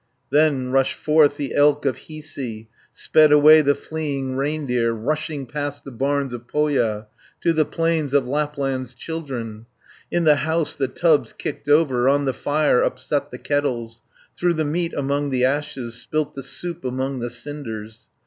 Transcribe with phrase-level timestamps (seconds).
[0.31, 5.91] Then rushed forth the elk of Hiisi, Sped away the fleeing reindeer, Rushing past the
[5.91, 7.05] barns of Pohja,
[7.41, 9.67] To the plains of Lapland's children,
[10.09, 14.01] 130 In the house the tubs kicked over, On the fire upset the kettles,
[14.35, 18.07] Threw the meat among the ashes, Spilt the soup among the cinders.